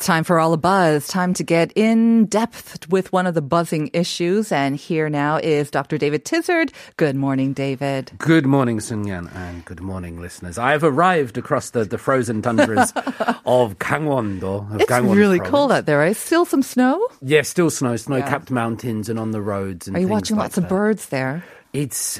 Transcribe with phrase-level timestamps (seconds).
[0.00, 1.06] Time for all a buzz.
[1.08, 4.50] Time to get in depth with one of the buzzing issues.
[4.50, 5.98] And here now is Dr.
[5.98, 6.72] David Tizzard.
[6.96, 8.10] Good morning, David.
[8.16, 10.56] Good morning, Sunyan, and good morning, listeners.
[10.56, 12.92] I have arrived across the, the frozen tundras
[13.44, 14.46] of Gangwon-do.
[14.74, 15.50] Of It's Gangwon really province.
[15.50, 16.16] cold out there, right?
[16.16, 17.06] Still some snow?
[17.20, 19.86] Yeah, still snow, snow-capped mountains, and on the roads.
[19.86, 21.44] And Are you watching like lots of birds there?
[21.74, 22.18] It's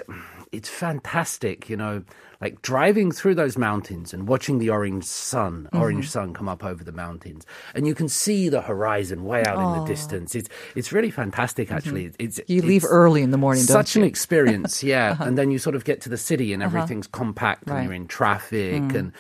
[0.53, 2.03] it's fantastic, you know,
[2.41, 5.81] like driving through those mountains and watching the orange sun, Mm-hmm.
[5.81, 7.45] orange sun come up over the mountains,
[7.75, 10.35] and you can see the horizon way out in the distance.
[10.35, 12.11] It's it's really fantastic, actually.
[12.11, 12.53] Mm-hmm.
[12.53, 15.17] You leave early in the morning, don't such an experience, yeah.
[15.21, 17.77] And then you sort of get to the city and everything's compact Right.
[17.77, 18.95] and you're in traffic Mm.
[18.95, 19.13] and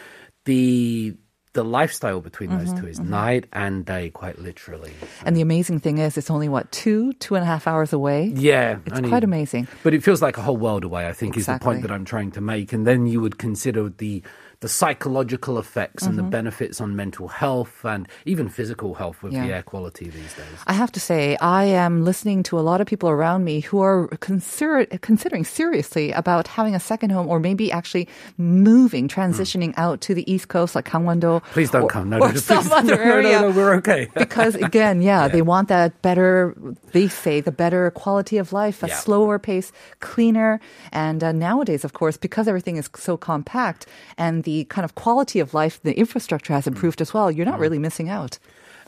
[0.46, 1.16] the
[1.52, 4.92] the lifestyle between those Mm-hmm, two is night and day, quite literally.
[5.24, 8.32] And the amazing thing is, it's only what, two, two and a half hours away?
[8.34, 9.66] Yeah, It's only- quite amazing.
[9.82, 11.08] But it feels like a whole world away.
[11.08, 12.72] I think is the point that I'm trying to make.
[12.72, 14.22] And then you would consider the
[14.60, 16.30] the psychological effects and the Mm-hmm.
[16.30, 20.58] benefits on mental health and even physical health with the air quality these days.
[20.66, 23.80] I have to say, I am listening to a lot of people around me who
[23.80, 30.02] are consider- considering seriously about having a second home or maybe actually moving, transitioning out
[30.02, 31.38] to the East Coast, like Gangwon-do.
[31.38, 31.52] Hmm.
[31.52, 32.10] Please don't or, come.
[32.10, 32.72] No, or no, some please.
[32.72, 33.40] other No, no, area.
[33.40, 34.08] no, we're okay.
[34.14, 36.54] because again, yeah, they want that better,
[36.92, 38.96] they say, the better quality of life, a Yeah.
[38.96, 40.60] slower pace, cleaner.
[40.92, 43.86] And uh, nowadays, of course, because everything is so compact
[44.18, 47.58] and the kind of quality of life, the infrastructure has improved as well, you're not
[47.60, 48.38] really missing out.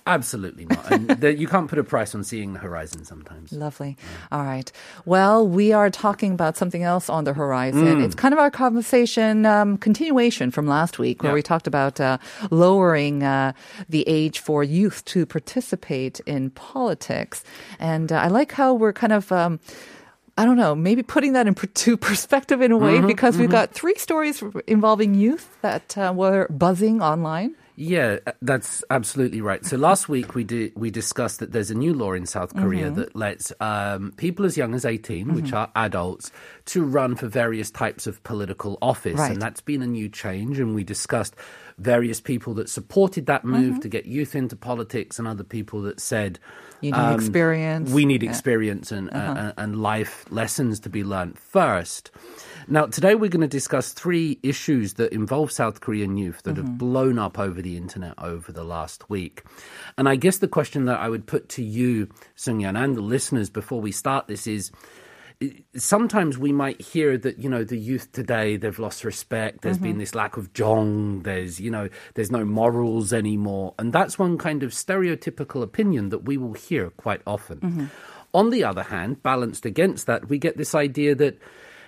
[0.05, 0.91] Absolutely not.
[0.91, 3.53] And the, you can't put a price on seeing the horizon sometimes.
[3.53, 3.97] Lovely.
[4.33, 4.71] All right.
[5.05, 8.01] Well, we are talking about something else on the horizon.
[8.03, 11.35] It's kind of our conversation um, continuation from last week, where Yeah.
[11.41, 12.19] we talked about uh,
[12.51, 13.53] lowering uh,
[13.89, 17.45] the age for youth to participate in politics.
[17.79, 19.31] And uh, I like how we're kind of.
[19.31, 19.61] Um,
[20.39, 23.95] I don't know, maybe putting that into perspective in a way, because we've got three
[23.97, 27.55] stories involving youth that uh, were buzzing online.
[27.75, 29.65] Yeah, uh, that's absolutely right.
[29.65, 32.87] So last week we did we discussed that there's a new law in South Korea
[32.87, 32.95] Mm-hmm.
[33.01, 36.31] that lets um, people as young as 18, which are adults,
[36.67, 39.33] to run for various types of political office, Right.
[39.33, 40.59] and that's been a new change.
[40.59, 41.35] And we discussed
[41.79, 43.81] various people that supported that move Mm-hmm.
[43.81, 46.39] to get youth into politics, and other people that said.
[46.83, 47.89] You need experience.
[47.89, 48.23] Um, We need.
[48.23, 48.31] Uh-huh.
[48.31, 52.11] experience and, uh, and life lessons to be learnt first.
[52.69, 56.67] Now, today we're going to discuss three issues that involve South Korean youth that Mm-hmm.
[56.67, 59.43] have blown up over the internet over the last week.
[59.97, 63.49] And I guess the question that I would put to you, Sungyan, and the listeners
[63.51, 64.71] before we start this is
[65.77, 69.93] sometimes we might hear that you know the youth today they've lost respect There's been
[69.93, 70.01] mm-hmm.
[70.01, 73.75] this lack of jong there's you know there's no morals anymore.
[73.79, 77.59] And that's one kind of stereotypical opinion that we will hear quite often.
[77.61, 77.87] Mm-hmm.
[78.35, 81.39] On the other hand balanced against that we get this idea that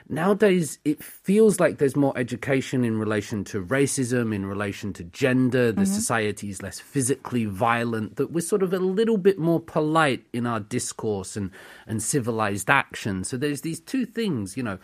[0.09, 5.73] Nowadays, it feels like there's more education in relation to racism, in relation to gender.
[5.73, 5.93] The mm-hmm.
[5.93, 8.17] society is less physically violent.
[8.17, 11.51] That we're sort of a little bit more polite in our discourse and,
[11.87, 13.25] and civilized action.
[13.25, 14.79] So there's these two things, you know.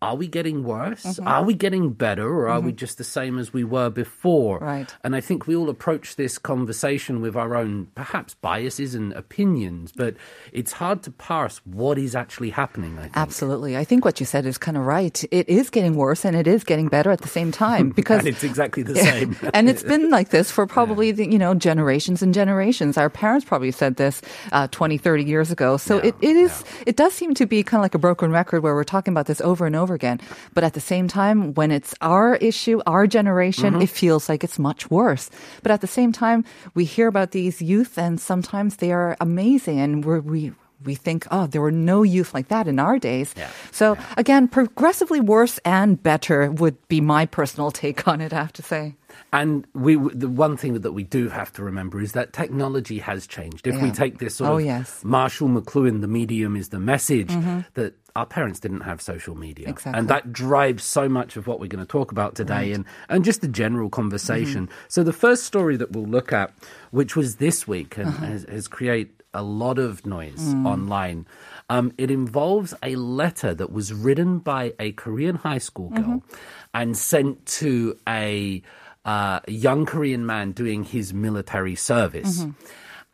[0.00, 1.02] Are we getting worse?
[1.02, 1.26] Mm-hmm.
[1.26, 2.28] Are we getting better?
[2.28, 4.58] Or are we just the same as we were before?
[4.60, 4.94] Right.
[5.02, 9.90] And I think we all approach this conversation with our own, perhaps, biases and opinions,
[9.90, 10.14] but
[10.52, 13.16] it's hard to parse what is actually happening, I think.
[13.16, 13.76] Absolutely.
[13.76, 15.24] I think what you said is kind of right.
[15.32, 18.28] It is getting worse and it is getting better at the same time because and
[18.28, 19.36] it's exactly the same.
[19.52, 22.96] and it's been like this for probably the, you know generations and generations.
[22.96, 24.22] Our parents probably said this
[24.52, 25.76] uh, 20, 30 years ago.
[25.76, 28.30] So Yeah, it, it is it does seem to be kind of like a broken
[28.30, 30.20] record where we're talking about this over and over again.
[30.54, 33.82] But at the same time, when it's our issue, our generation, Mm-hmm.
[33.82, 35.30] it feels like it's much worse.
[35.62, 36.44] But at the same time,
[36.74, 40.52] we hear about these youth, and sometimes they are amazing, and we're, we.
[40.84, 43.34] We think, oh, there were no youth like that in our days.
[43.36, 43.50] Yeah.
[43.72, 48.32] So again, progressively worse and better would be my personal take on it.
[48.32, 48.94] I have to say.
[49.32, 53.26] And we, the one thing that we do have to remember is that technology has
[53.26, 53.66] changed.
[53.66, 55.02] If we take this sort Oh, of yes.
[55.04, 57.28] Marshall McLuhan, the medium is the message
[57.74, 59.66] that our parents didn't have social media.
[59.66, 59.70] Mm-hmm.
[59.70, 59.98] Exactly.
[59.98, 63.24] And that drives so much of what we're going to talk about today and, and
[63.24, 64.66] just the general conversation.
[64.66, 64.84] Mm-hmm.
[64.88, 66.52] So the first story that we'll look at,
[66.90, 68.26] which was this week and Uh-huh.
[68.26, 70.66] has, has created a lot of noise Mm.
[70.66, 71.26] online.
[71.68, 76.36] Um, it involves a letter that was written by a Korean high school girl Mm-hmm.
[76.74, 78.62] and sent to a
[79.08, 82.40] uh, a young Korean man doing his military service.
[82.40, 82.50] Mm-hmm.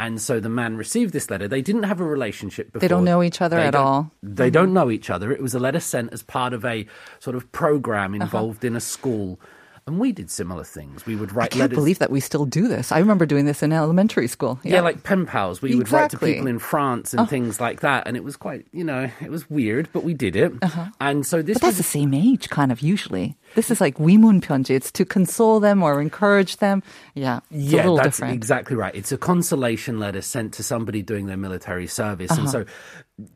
[0.05, 1.47] And so the man received this letter.
[1.47, 2.81] They didn't have a relationship before.
[2.81, 4.11] They don't know each other They at all.
[4.41, 5.31] They don't know each other.
[5.31, 6.87] It was a letter sent as part of a
[7.21, 8.25] sort of program Uh-huh.
[8.25, 9.39] involved in a school.
[9.87, 11.05] And we did similar things.
[11.05, 11.45] We would write.
[11.45, 11.77] I can't letters.
[11.77, 12.91] believe that we still do this.
[12.91, 14.59] I remember doing this in elementary school.
[14.63, 15.61] Yeah, yeah like pen pals.
[15.61, 15.79] We exactly.
[15.79, 17.27] would write to people in France and oh.
[17.27, 20.37] things like that, and it was quite, you know, it was weird, but we did
[20.37, 20.55] it.
[20.63, 20.87] Uh-huh.
[21.03, 21.59] And so this.
[21.59, 23.37] But was, that's the same age, kind of usually.
[23.57, 24.71] This is like wimun 편지.
[24.71, 26.83] It's to console them or encourage them.
[27.15, 28.35] Yeah, yeah, that's different.
[28.35, 28.95] exactly right.
[28.95, 32.41] It's a consolation letter sent to somebody doing their military service, uh-huh.
[32.41, 32.65] and so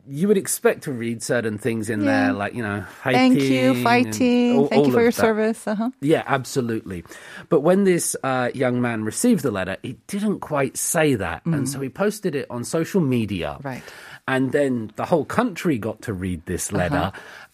[0.09, 2.07] you would expect to read certain things in Yeah.
[2.27, 4.57] there, like you know, Thank you, fighting.
[4.59, 5.21] all- Thank you for your that.
[5.21, 5.67] service.
[5.69, 5.91] Uh-huh.
[6.01, 7.05] Yeah, absolutely.
[7.49, 11.47] But when this uh, young man received the letter, it didn't quite say that.
[11.47, 13.57] And so he posted it on social media.
[13.61, 13.65] Mm.
[13.65, 13.83] Right.
[14.27, 17.11] And then the whole country got to read this Uh-huh.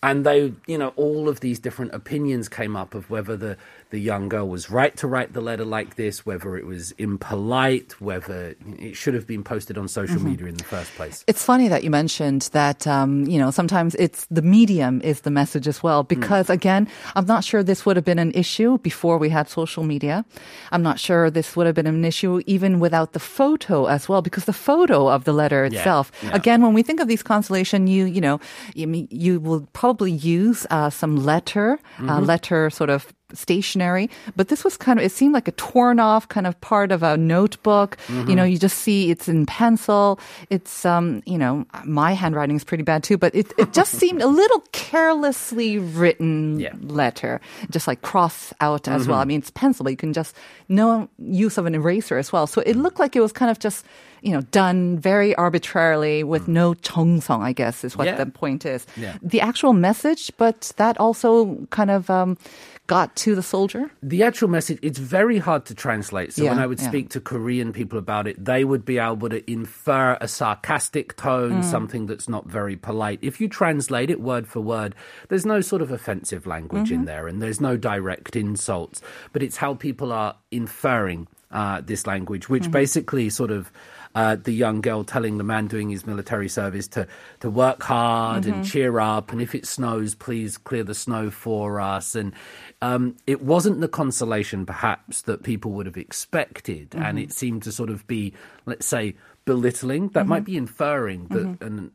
[0.09, 3.57] And they, you know, all of these different opinions came up of whether the,
[3.91, 7.91] the young girl was right to write the letter like this, whether it was impolite,
[8.01, 10.29] whether it should have been posted on social Mm-hmm.
[10.29, 11.25] media in the first place.
[11.27, 15.31] It's funny that you mentioned that, um, you know, sometimes it's the medium is the
[15.31, 16.03] message as well.
[16.05, 16.87] Because again,
[17.17, 20.25] I'm not sure this would have been an issue before we had social media.
[20.71, 24.21] I'm not sure this would have been an issue even without the photo as well,
[24.23, 26.13] because the photo of the letter itself.
[26.23, 26.37] yeah.
[26.41, 28.39] Again, when we think of these constellation, you, you know,
[28.75, 34.63] you, you will probably use uh, some letter, uh, letter sort of stationery but this
[34.65, 37.97] was kind of it seemed like a torn off kind of part of a notebook.
[38.09, 40.21] You know you just see it's in pencil.
[40.51, 44.23] It's um you know my handwriting is pretty bad too but it, it just seemed
[44.23, 46.75] a little carelessly written Yeah.
[46.83, 47.41] letter
[47.71, 49.19] just like cross out as well.
[49.19, 50.37] I mean it's pencil but you can just
[50.69, 52.47] no use of an eraser as well.
[52.47, 53.85] So it looked like it was kind of just
[54.23, 58.17] you know done very arbitrarily with no 정성 i guess is what Yeah.
[58.17, 58.87] the point is.
[58.97, 59.17] Yeah.
[59.23, 62.39] the actual message but that also kind of um
[62.87, 66.67] got to the soldier the actual message it's very hard to translate so when i
[66.67, 66.89] would yeah.
[66.89, 71.63] speak to korean people about it they would be able to infer a sarcastic tone
[71.63, 71.65] Mm.
[71.65, 74.95] something that's not very polite if you translate it word for word
[75.29, 76.95] there's no sort of offensive language Mm-hmm.
[77.01, 79.01] in there and there's no direct insults
[79.33, 82.73] but it's how people are inferring uh, this language which Mm-hmm.
[82.73, 83.71] basically sort of
[84.15, 87.07] uh, the young girl telling the man doing his military service to,
[87.41, 88.53] to work hard Mm-hmm.
[88.53, 89.33] and cheer up.
[89.33, 92.15] And if it snows, please clear the snow for us.
[92.15, 92.33] And
[92.81, 96.95] um, it wasn't the consolation, perhaps, that people would have expected.
[96.95, 97.19] And Mm-hmm.
[97.19, 98.33] it seemed to sort of be,
[98.67, 99.15] let's say,
[99.45, 100.09] belittling.
[100.11, 101.91] That might be inferring that an,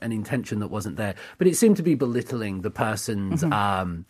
[0.00, 1.14] an intention that wasn't there.
[1.38, 3.42] But it seemed to be belittling the person's.
[3.42, 3.52] Mm-hmm.
[3.52, 4.04] Um,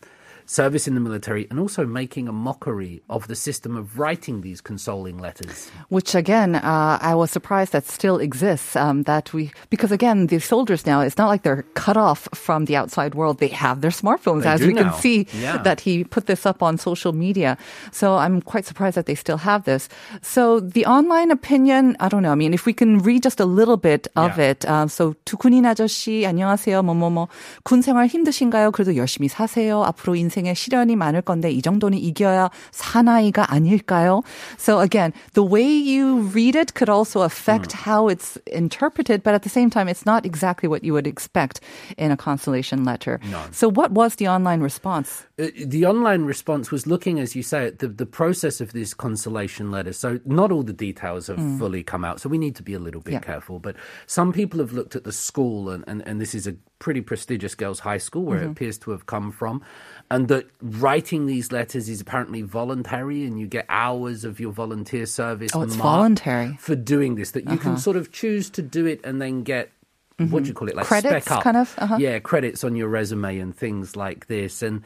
[0.50, 4.62] Service in the military and also making a mockery of the system of writing these
[4.62, 5.68] consoling letters.
[5.90, 8.74] which again, uh, I was surprised that still exists.
[8.74, 12.64] Um, that we because again, the soldiers now it's not like they're cut off from
[12.64, 13.40] the outside world.
[13.40, 14.96] They have their smartphones, They as do we can now.
[14.96, 15.58] see Yeah.
[15.68, 17.58] that he put this up on social media.
[17.92, 19.90] So I'm quite surprised that they still have this.
[20.22, 22.32] So the online opinion, I don't know.
[22.32, 24.56] I mean, if we can read just a little bit of Yeah.
[24.56, 24.64] it.
[24.64, 26.80] Um, so 두군인 아저씨 안녕하세요.
[26.82, 27.28] 뭐뭐뭐
[27.68, 28.70] 군 생활 힘드신가요?
[28.72, 29.84] 그래도 열심히 사세요.
[29.84, 34.22] 앞으로 인 생에 시련이 많을 건데 이 정도는 이겨야 사나이가 아닐까요?
[34.58, 39.42] So again, the way you read it could also affect how it's interpreted, but at
[39.42, 41.60] the same time, it's not exactly what you would expect
[41.96, 43.20] in a consolation letter.
[43.52, 45.24] So what was the online response?
[45.38, 48.92] Uh, the online response was looking, as you say, at the, the process of this
[48.94, 49.92] consolation letter.
[49.92, 52.20] So not all the details have fully come out.
[52.20, 53.20] So we need to be a little bit Yeah.
[53.20, 53.58] careful.
[53.58, 53.76] But
[54.06, 57.55] some people have looked at the school, and, and, and this is a pretty prestigious
[57.55, 58.51] girls' high school where it mm-hmm.
[58.51, 59.63] appears to have come from.
[60.11, 65.05] And that writing these letters is apparently voluntary, and you get hours of your volunteer
[65.05, 65.51] service.
[65.55, 66.57] Oh, it's voluntary.
[66.59, 67.31] for doing this.
[67.31, 67.79] That you can uh-huh.
[67.79, 69.71] sort of choose to do it and then get
[70.17, 70.37] what mm-hmm.
[70.39, 71.73] do you call it, like Credits, spec up, kind of?
[71.77, 71.97] Uh-huh.
[71.99, 74.83] yeah, credits on your resume and things like this, and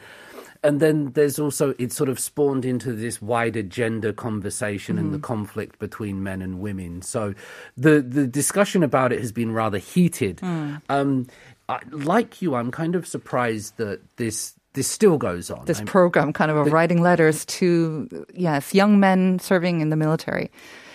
[0.62, 5.18] and then there's also it sort of spawned into this wider gender conversation and the
[5.18, 5.24] mm-hmm.
[5.24, 7.02] conflict between men and women.
[7.02, 7.34] So
[7.76, 10.38] the the discussion about it has been rather heated.
[10.38, 10.80] Mm.
[10.88, 11.26] Um,
[11.68, 15.64] I, like you, I'm kind of surprised that this this still goes on.
[15.64, 19.96] This I'm- program kind of of writing letters to, yes, young men serving in the
[19.96, 20.50] military.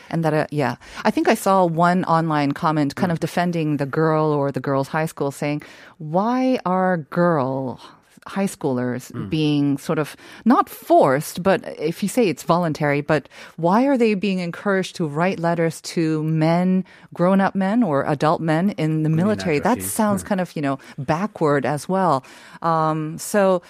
[0.10, 3.86] And that, uh, yeah, I think I saw one online comment kind of defending the
[3.88, 5.64] girl or the girls' high school saying,
[5.98, 7.82] why are girl
[8.28, 10.16] high schoolers being sort of
[10.46, 13.28] not forced, but if you say it's voluntary, but
[13.58, 18.42] why are they being encouraged to write letters to men, grown up men or adult
[18.42, 19.60] men in the military?
[19.60, 22.24] That sounds kind of, you know, backward as well.
[22.62, 23.62] Um, so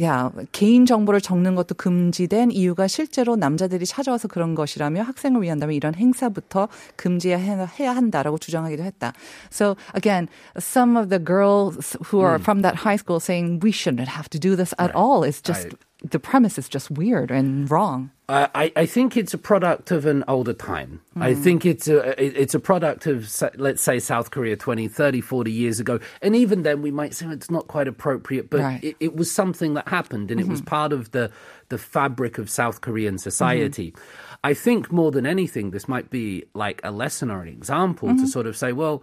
[0.00, 5.94] 야, 개인 정보를 적는 것도 금지된 이유가 실제로 남자들이 찾아와서 그런 것이라며 학생을 위한다면 이런
[5.94, 9.12] 행사부터 금지해야 해야 한다라고 주장하기도 했다.
[9.50, 14.08] So again, some of the girls who are from that high school saying we shouldn't
[14.08, 15.76] have to do this at all is just Right.
[16.10, 18.10] the premise is just weird and wrong.
[18.32, 21.02] Uh, I, I think it's a product of an older time.
[21.16, 21.42] I hmm.
[21.42, 25.52] think it's a it- it's a product of let's say South Korea 20, 30, 40
[25.52, 26.00] years ago.
[26.22, 28.82] And even then we might say it's not quite appropriate, but Right.
[28.82, 30.68] it, it was something that happened and it was mm-hmm.
[30.68, 31.30] part of the
[31.68, 33.30] the fabric of South Korean mm-hmm.
[33.30, 33.94] society.
[34.42, 38.14] I think more than anything this might be like a lesson or an example to
[38.14, 38.24] mm-hmm.
[38.24, 39.02] sort of say, well,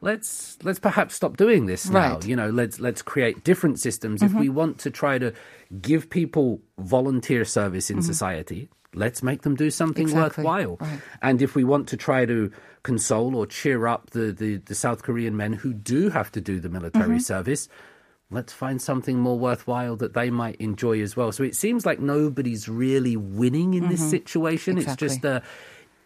[0.00, 2.14] let's let's perhaps stop doing this now.
[2.14, 2.26] Right.
[2.26, 5.32] You know, let's let's create different systems if we want to try to
[5.80, 8.68] give people volunteer service in society.
[8.94, 10.42] Let's make them do something Exactly.
[10.44, 10.76] worthwhile.
[10.80, 11.00] Right.
[11.20, 12.50] And if we want to try to
[12.82, 16.60] console or cheer up the, the, the South Korean men who do have to do
[16.60, 17.18] the military Mm-hmm.
[17.18, 17.68] service,
[18.30, 21.30] let's find something more worthwhile that they might enjoy as well.
[21.30, 24.78] So it seems like nobody's really winning in this situation.
[24.78, 25.44] It's just Mm-hmm.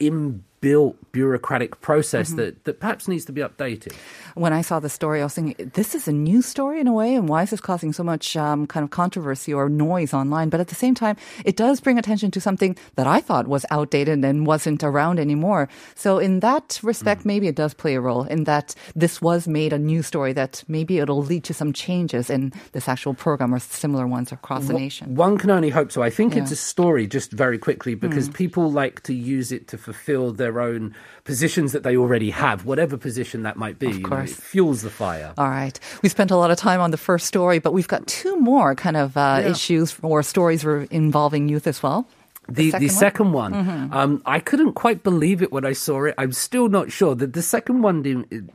[0.01, 0.41] Exactly.
[0.63, 2.37] A inbuilt bureaucratic process Mm-hmm.
[2.37, 3.93] that, that perhaps needs to be updated.
[4.35, 6.93] When I saw the story, I was thinking, this is a news story in a
[6.93, 10.51] way, and why is this causing so much um, kind of controversy or noise online?
[10.51, 13.67] But at the same time, it does bring attention to something that I thought was
[13.71, 15.69] outdated and wasn't around anymore.
[15.97, 19.73] So in that respect, maybe it does play a role in that this was made
[19.73, 23.59] a news story that maybe it'll lead to some changes in this actual program or
[23.59, 25.17] similar ones across the nation.
[25.17, 26.03] One can only hope so.
[26.03, 28.35] I think it's a story, just very quickly, because Mm.
[28.35, 32.97] people like to use it to fulfill their own positions that they already have, whatever
[32.97, 33.91] position that might be.
[33.93, 35.35] you know, fuels the fire.
[35.39, 35.79] All right.
[36.03, 38.75] We spent a lot of time on the first story, but we've got two more
[38.75, 39.51] kind of uh, Yeah.
[39.51, 42.09] issues or stories involving youth as well.
[42.49, 43.93] The the second one, Mm-hmm.
[43.93, 46.15] um, I couldn't quite believe it when I saw it.
[46.19, 48.03] I'm still not sure that the second one,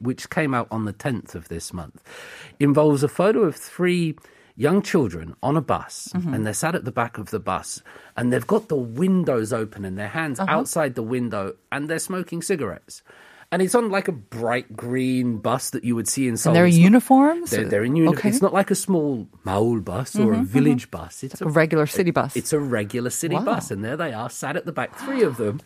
[0.01, 2.03] which came out on the 10th of this month,
[2.59, 4.17] involves a photo of three
[4.57, 6.33] young children on a bus, Mm-hmm.
[6.33, 7.81] and they're sat at the back of the bus,
[8.15, 10.51] and they've got the windows open and their hands Uh-huh.
[10.57, 13.01] outside the window, and they're smoking cigarettes.
[13.51, 16.51] And it's on like a bright green bus that you would see in Seoul.
[16.51, 17.51] And they're It's in not- uniforms?
[17.51, 18.17] They're, they're in uniform.
[18.17, 18.27] Okay.
[18.29, 21.23] Mm-hmm, It's not like a small Maul bus or a village bus.
[21.23, 22.35] It's A regular city bus.
[22.35, 23.41] it's a regular city Wow.
[23.41, 23.55] Uh-huh.
[23.55, 25.61] bus, and there they are, sat at the back, three of them,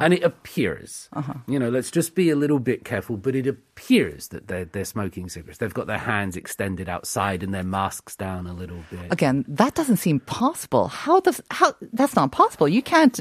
[0.00, 1.08] and it appears,
[1.48, 4.84] you know, let's just be a little bit careful, but it appears that they're they're
[4.84, 5.58] smoking cigarettes.
[5.58, 9.10] They've got their hands extended outside and their masks down a little bit.
[9.10, 10.88] Again, that doesn't seem possible.
[10.88, 12.68] How does how that's not possible?
[12.68, 13.18] You can't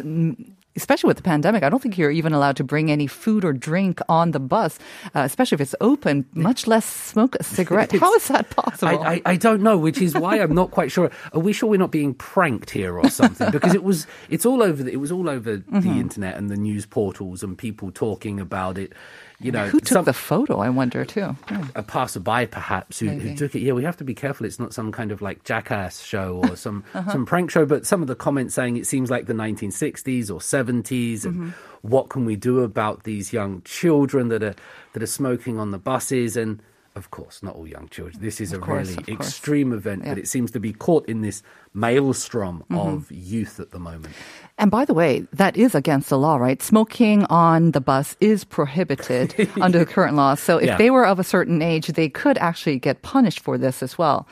[0.76, 3.54] especially with the pandemic, I don't think you're even allowed to bring any food or
[3.54, 4.80] drink on the bus,
[5.16, 7.92] uh, especially if it's open, much less smoke a cigarette.
[8.00, 9.02] How is that possible?
[9.04, 11.12] I, I, I don't know, which is why I'm not quite sure.
[11.34, 13.52] Are we sure we're not being pranked here or something?
[13.62, 14.82] Because it was, it's all over.
[14.84, 15.80] The, it was all over Mm-hmm.
[15.82, 18.94] the internet and the news portals and people talking about it.
[19.42, 20.60] You know, Who took some- the photo?
[20.60, 21.36] I wonder too.
[21.48, 21.64] Hmm.
[21.76, 23.62] a passerby perhaps who, who took it.
[23.62, 24.46] Yeah, we have to be careful.
[24.46, 27.12] It's not some kind of like jackass show or some Uh-huh.
[27.12, 27.66] some prank show.
[27.66, 31.50] But some of the comments saying it seems like the 1960s or 70s, and Mm-hmm.
[31.82, 34.56] what can we do about these young children that are
[34.94, 36.38] that are smoking on the buses?
[36.38, 36.62] And
[36.96, 38.18] of course, not all young children.
[38.22, 41.42] This is a course, really extreme event, but it seems to be caught in this
[41.74, 42.78] maelstrom Mm-hmm.
[42.78, 44.14] of youth at the moment.
[44.58, 46.62] And by the way, that is against the law, right?
[46.62, 50.36] Smoking on the bus is prohibited under the current law.
[50.36, 50.78] So if Yeah.
[50.78, 54.28] they were of a certain age, they could actually get punished for this as well.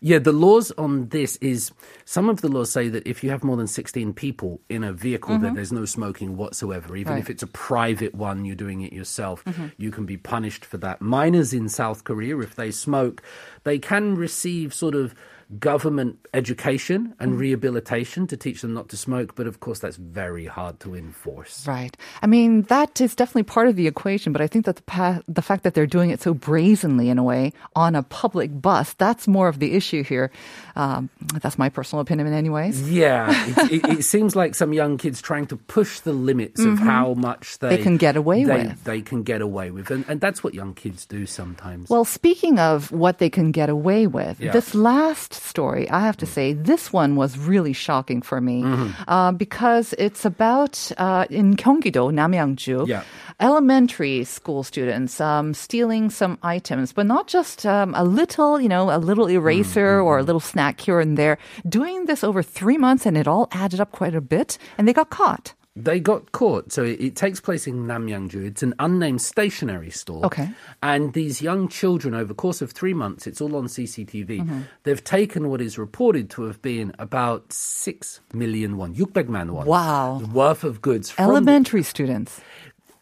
[0.00, 1.72] Yeah, the laws on this is
[2.04, 4.92] some of the laws say that if you have more than 16 people in a
[4.92, 5.56] vehicle, that mm-hmm.
[5.56, 6.96] there's no smoking whatsoever.
[6.96, 7.20] Even Right.
[7.20, 9.66] if it's a private one, you're doing it yourself, mm-hmm.
[9.76, 11.00] you can be punished for that.
[11.00, 13.22] Minors in South Korea, if they smoke,
[13.64, 15.14] they can receive sort of
[15.58, 20.44] government education and rehabilitation to teach them not to smoke, but of course that's very
[20.46, 21.66] hard to enforce.
[21.66, 21.96] Right.
[22.20, 25.20] I mean, that is definitely part of the equation, but I think that the pa-
[25.26, 28.92] the fact that they're doing it so brazenly in a way on a public bus,
[28.94, 30.30] that's more of the issue here.
[30.76, 31.08] Um,
[31.40, 32.90] that's my personal opinion anyways.
[32.90, 36.78] Yeah, it, it, it seems like some young kids trying to push the limits of
[36.78, 37.76] how much they, Mm-hmm.
[37.76, 38.84] They can get away they, with.
[38.84, 41.88] They can get away with, and, and that's what young kids do sometimes.
[41.90, 44.52] Well, speaking of what they can get away with, Yeah.
[44.52, 48.90] this last story, I have to say, this one was really shocking for me Mm-hmm.
[49.08, 53.02] uh, because it's about uh, in Gyeonggi-do, Namyangju, Yeah.
[53.40, 58.90] elementary school students um, stealing some items, but not just um, a little, you know,
[58.90, 60.06] a little eraser Mm-hmm.
[60.06, 61.38] or a little snack here and there.
[61.68, 64.92] Doing this over three months, and it all added up quite a bit, and they
[64.92, 65.54] got caught.
[65.84, 66.72] They got caught.
[66.72, 68.44] So it, it takes place in Namyangju.
[68.46, 70.26] It's an unnamed stationery store.
[70.26, 70.50] Okay.
[70.82, 74.26] And these young children, over the course of three months, it's all on CCTV.
[74.26, 74.60] Mm-hmm.
[74.82, 79.66] They've taken what is reported to have been about six million won, 600만 won.
[79.66, 80.18] Wow.
[80.32, 82.40] Worth of goods from Elementary students.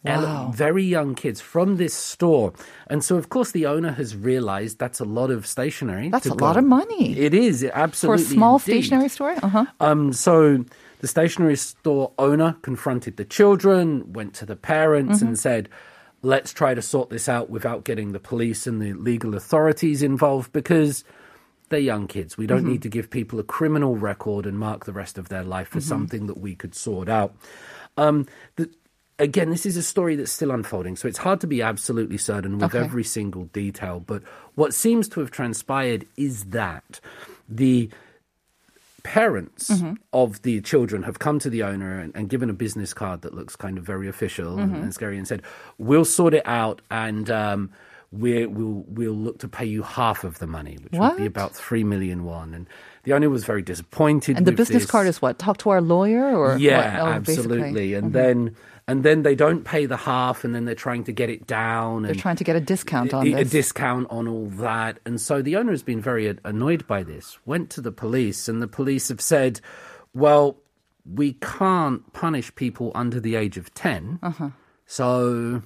[0.05, 0.51] Ele- Wow.
[0.55, 2.53] very young kids from this store.
[2.89, 6.09] And so, of course, the owner has realized that's a lot of stationery.
[6.09, 7.17] That's a lot of money.
[7.17, 8.23] It is, absolutely.
[8.23, 8.63] For a small indeed.
[8.83, 9.35] stationery store?
[9.43, 9.65] Uh huh.
[9.79, 10.63] Um, so
[11.01, 15.27] the stationery store owner confronted the children, went to the parents, Mm-hmm.
[15.27, 15.69] and said,
[16.21, 20.51] "Let's try to sort this out without getting the police and the legal authorities involved
[20.53, 21.03] because."
[21.69, 22.37] They're young kids.
[22.37, 25.43] We don't need to give people a criminal record and mark the rest of their
[25.43, 27.35] life for something that we could sort out.
[27.97, 28.25] Um,
[28.55, 28.69] the,
[29.19, 32.57] again, this is a story that's still unfolding, so it's hard to be absolutely certain
[32.59, 32.83] with Okay.
[32.83, 33.99] every single detail.
[33.99, 34.23] But
[34.55, 36.99] what seems to have transpired is that
[37.49, 37.89] the
[39.03, 39.93] parents mm-hmm.
[40.11, 43.33] of the children have come to the owner and, and given a business card that
[43.33, 44.83] looks kind of very official and, mm-hmm.
[44.83, 45.41] and scary and said,
[45.77, 47.71] "We'll sort it out and." Um,
[48.11, 51.53] we we'll we'll look to pay you half of the money, which would be about
[51.53, 52.53] three million won.
[52.53, 52.65] And
[53.03, 54.37] the owner was very disappointed.
[54.37, 54.91] And the business this.
[54.91, 55.37] card is what?
[55.39, 57.15] Talk to our lawyer or Yeah, what?
[57.15, 57.57] Oh, basically.
[57.57, 57.93] absolutely.
[57.95, 58.13] And mm-hmm.
[58.13, 58.55] then
[58.87, 62.03] and then they don't pay the half, and then they're trying to get it down.
[62.03, 64.99] They're trying to get a discount on a, a discount on all that.
[65.05, 67.37] And so the owner has been very annoyed by this.
[67.45, 69.59] Went to the police, and the police have said,
[70.13, 70.57] "Well,
[71.05, 74.49] we can't punish people under the age of 10 Uh-huh.
[74.85, 75.61] So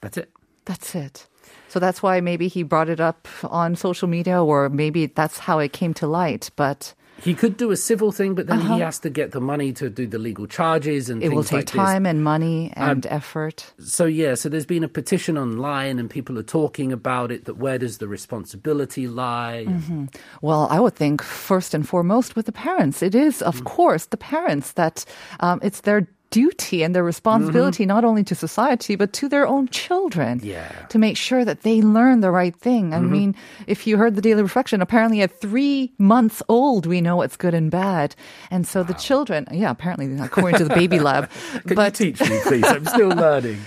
[0.00, 0.30] that's it."
[0.64, 1.26] That's it.
[1.68, 5.58] So that's why maybe he brought it up on social media, or maybe that's how
[5.58, 6.50] it came to light.
[6.56, 9.72] But He could do a civil thing, but then he has to get the money
[9.74, 11.32] to do the legal charges and Uh-huh.
[11.32, 11.74] it will take like this.
[11.74, 13.72] time and money and effort.
[13.78, 17.56] so yeah, so there's been a petition online and people are talking about it that
[17.56, 19.64] where does the responsibility lie?
[19.66, 20.04] Mm-hmm.
[20.42, 23.02] Well, I would think first and foremost with the parents.
[23.02, 23.64] It is, of Mm.
[23.64, 25.04] course, the parents that
[25.40, 29.68] um, it's their duty and their responsibility not only to society but to their own
[29.68, 30.46] children Mm-hmm.
[30.46, 30.68] Yeah.
[30.68, 30.86] Mm-hmm.
[30.88, 32.92] to make sure that they learn the right thing.
[32.94, 33.34] I mean,
[33.66, 37.54] if you heard the daily reflection, apparently at three months old we know what's good
[37.54, 38.14] and bad,
[38.50, 41.30] and so the children, yeah, apparently according to the baby lab,
[41.66, 42.64] Can but you teach me, please?
[42.64, 43.58] I'm still learning.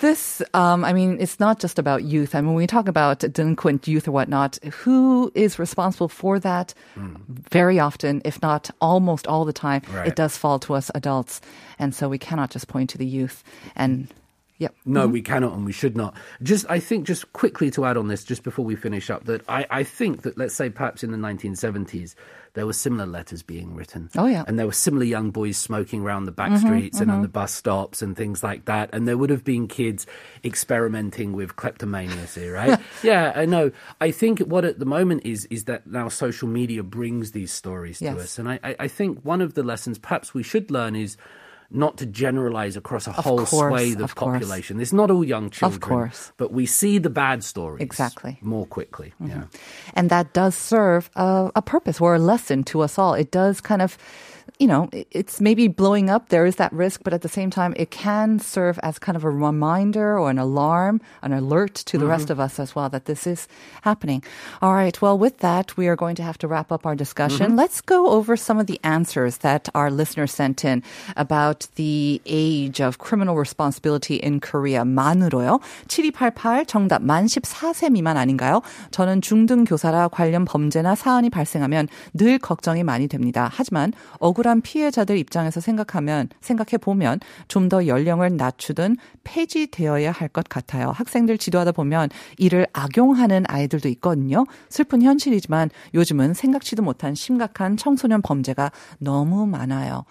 [0.00, 2.34] This, um, I mean, it's not just about youth.
[2.34, 6.74] I mean, when we talk about delinquent youth or whatnot, who is responsible for that?
[6.96, 10.08] Very often, if not almost all the time, Right.
[10.08, 11.40] it does fall to us adults.
[11.78, 13.44] And so we cannot just point to the youth.
[13.76, 14.08] And,
[14.58, 14.74] yep.
[14.84, 16.14] No, we cannot and we should not.
[16.42, 19.42] Just, I think, just quickly to add on this, just before we finish up, that
[19.48, 22.14] I, I think that, let's say, perhaps in the 1970s,
[22.54, 24.10] there were similar letters being written.
[24.16, 24.44] Oh, yeah.
[24.46, 27.22] And there were similar young boys smoking around the back mm-hmm, streets and on mm-hmm.
[27.22, 28.90] the bus stops and things like that.
[28.92, 30.06] And there would have been kids
[30.44, 32.78] experimenting with kleptomania, see, right?
[33.02, 33.70] yeah, I know.
[34.00, 37.98] I think what at the moment is, is that now social media brings these stories
[38.00, 38.38] to us.
[38.38, 41.16] And I, I, I think one of the lessons perhaps we should learn is
[41.70, 44.38] not to generalize across a whole course, swathe of, of course.
[44.38, 44.80] population.
[44.80, 45.76] It's not all young children.
[45.76, 46.32] Of course.
[46.38, 48.38] But we see the bad stories Exactly.
[48.40, 49.12] more quickly.
[49.20, 49.28] Mm-hmm.
[49.28, 49.44] Yeah.
[49.92, 53.12] And that does serve a, a purpose or a lesson to us all.
[53.12, 53.98] It does kind of,
[54.59, 56.29] you know, it- it's maybe blowing up.
[56.29, 59.23] There is that risk, but at the same time, it can serve as kind of
[59.23, 63.05] a reminder or an alarm, an alert to the rest of us as well that
[63.05, 63.47] this is
[63.83, 64.23] happening.
[64.61, 64.95] All right.
[65.01, 67.55] Well, with that, we are going to have to wrap up our discussion.
[67.55, 70.83] Let's go over some of the answers that our listeners sent in
[71.17, 74.83] about the age of criminal responsibility in Korea.
[74.83, 75.59] 만으로요.
[75.87, 78.61] 7288 정답 만 14세 미만 아닌가요?
[78.91, 83.49] 저는 중등 교사라 관련 범죄나 사안이 발생하면 늘 걱정이 많이 됩니다.
[83.51, 83.93] 하지만
[84.38, 90.90] 억울한 피해자들 입장에서 생각하면 생각해 보면 좀 더 연령을 낮추든 폐지되어야 할 것 같아요.
[90.90, 94.46] 학생들 지도하다 보면 이를 악용하는 아이들도 있거든요.
[94.70, 98.70] 슬픈 현실이지만 요즘은 생각지도 못한 심각한 청소년 범죄가
[99.00, 100.04] 너무 많아요.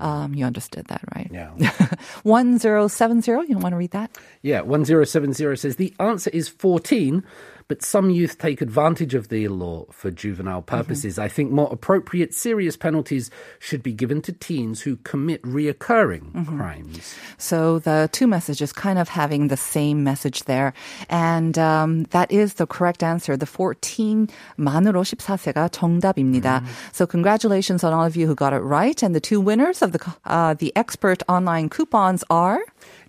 [0.00, 1.28] Um, you understood that, right?
[1.30, 1.50] Yeah.
[2.24, 4.10] 1070, you want to read that?
[4.42, 7.22] Yeah, 1070 says the answer is 14,
[7.67, 11.19] but some youth take advantage of the law for juvenile purposes.
[11.19, 17.15] I think more appropriate, serious penalties should be given to teens who commit reoccurring crimes.
[17.37, 20.73] So the two messages kind of having the same message there.
[21.09, 23.35] And um, that is the correct answer.
[23.35, 26.63] The 14 만으로 14세가 정답입니다.
[26.93, 29.01] So congratulations on all of you who got it right.
[29.03, 32.61] And the two winners of the uh, the expert online coupons are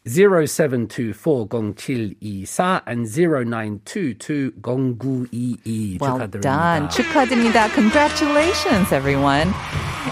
[0.06, 5.98] 07240724 and 09220922.
[6.00, 6.40] Well 축하드립니다.
[6.40, 6.88] done.
[6.88, 7.68] 축하드립니다.
[7.74, 9.52] Congratulations, everyone.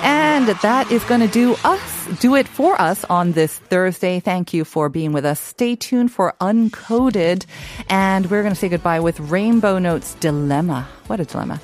[0.02, 1.80] And that is going to do us,
[2.20, 4.20] do it for us on this Thursday.
[4.20, 5.40] Thank you for being with us.
[5.40, 7.46] Stay tuned for Uncoded.
[7.88, 10.86] And we're going to say goodbye with Rainbow Notes Dilemma.
[11.06, 11.58] What a dilemma.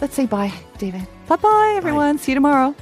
[0.00, 1.06] Let's say bye, David.
[1.26, 2.18] Bye bye, everyone.
[2.18, 2.74] See you tomorrow.